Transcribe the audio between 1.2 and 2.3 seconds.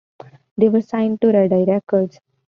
to Red Eye Records.